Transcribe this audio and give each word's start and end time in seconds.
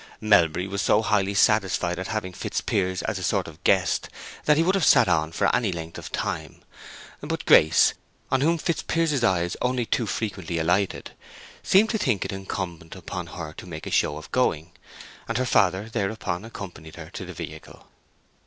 Melbury 0.19 0.65
was 0.65 0.81
so 0.81 1.03
highly 1.03 1.35
satisfied 1.35 1.99
at 1.99 2.07
having 2.07 2.33
Fitzpiers 2.33 3.03
as 3.03 3.19
a 3.19 3.23
sort 3.23 3.47
of 3.47 3.63
guest 3.63 4.09
that 4.45 4.57
he 4.57 4.63
would 4.63 4.73
have 4.73 4.83
sat 4.83 5.07
on 5.07 5.31
for 5.31 5.55
any 5.55 5.71
length 5.71 5.99
of 5.99 6.11
time, 6.11 6.63
but 7.21 7.45
Grace, 7.45 7.93
on 8.31 8.41
whom 8.41 8.57
Fitzpiers's 8.57 9.23
eyes 9.23 9.55
only 9.61 9.85
too 9.85 10.07
frequently 10.07 10.57
alighted, 10.57 11.11
seemed 11.61 11.91
to 11.91 11.99
think 11.99 12.25
it 12.25 12.31
incumbent 12.31 12.95
upon 12.95 13.27
her 13.27 13.53
to 13.57 13.67
make 13.67 13.85
a 13.85 13.91
show 13.91 14.17
of 14.17 14.31
going; 14.31 14.71
and 15.27 15.37
her 15.37 15.45
father 15.45 15.87
thereupon 15.87 16.45
accompanied 16.45 16.95
her 16.95 17.11
to 17.11 17.23
the 17.23 17.33
vehicle. 17.35 17.85